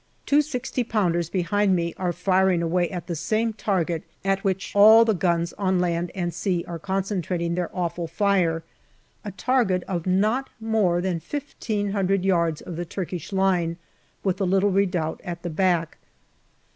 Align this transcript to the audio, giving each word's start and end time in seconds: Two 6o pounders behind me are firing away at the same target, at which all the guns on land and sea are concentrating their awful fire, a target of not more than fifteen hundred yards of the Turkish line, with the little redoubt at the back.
Two 0.25 0.39
6o 0.39 0.89
pounders 0.89 1.29
behind 1.29 1.75
me 1.75 1.93
are 1.95 2.11
firing 2.11 2.63
away 2.63 2.89
at 2.89 3.05
the 3.05 3.15
same 3.15 3.53
target, 3.53 4.01
at 4.25 4.43
which 4.43 4.71
all 4.75 5.05
the 5.05 5.13
guns 5.13 5.53
on 5.59 5.79
land 5.79 6.09
and 6.15 6.33
sea 6.33 6.65
are 6.67 6.79
concentrating 6.79 7.53
their 7.53 7.69
awful 7.71 8.07
fire, 8.07 8.63
a 9.23 9.29
target 9.31 9.83
of 9.83 10.07
not 10.07 10.49
more 10.59 11.01
than 11.01 11.19
fifteen 11.19 11.91
hundred 11.91 12.25
yards 12.25 12.61
of 12.61 12.77
the 12.77 12.83
Turkish 12.85 13.31
line, 13.31 13.77
with 14.23 14.37
the 14.37 14.47
little 14.47 14.71
redoubt 14.71 15.21
at 15.23 15.43
the 15.43 15.51
back. 15.51 15.99